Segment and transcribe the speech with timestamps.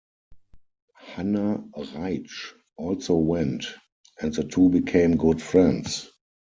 [0.95, 3.67] Hanna Reitsch also went,
[4.19, 6.09] and the two became good friends.